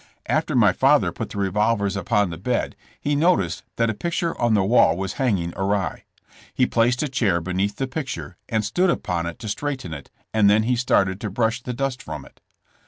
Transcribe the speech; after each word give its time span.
After 0.25 0.55
my 0.55 0.71
father 0.73 1.11
put 1.11 1.29
the 1.29 1.37
revolvers 1.37 1.95
upon 1.95 2.31
the 2.31 2.37
bed 2.39 2.75
he 2.99 3.15
noticed 3.15 3.61
that 3.75 3.87
a 3.91 3.93
picture 3.93 4.35
on 4.41 4.55
the 4.55 4.63
wall 4.63 4.97
was 4.97 5.13
hanging 5.21 5.53
awry. 5.55 6.05
He 6.55 6.65
placed 6.65 7.03
a 7.03 7.07
chair 7.07 7.39
beneath 7.39 7.75
the 7.75 7.85
picture 7.85 8.35
and 8.49 8.65
stood 8.65 8.89
upon 8.89 9.27
it 9.27 9.37
to 9.37 9.47
straighten 9.47 9.93
it 9.93 10.09
and 10.33 10.49
then 10.49 10.63
he 10.63 10.75
started 10.75 11.21
to 11.21 11.29
brush 11.29 11.61
the 11.61 11.73
dust 11.73 12.01
from 12.01 12.25
it. 12.25 12.41